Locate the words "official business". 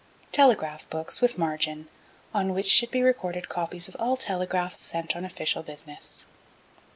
5.23-6.25